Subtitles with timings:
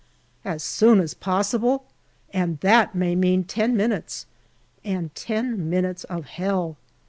[0.43, 1.85] As soon as possible!
[2.33, 4.25] and that may mean ten minutes,
[4.83, 6.75] and ten minutes of Hell.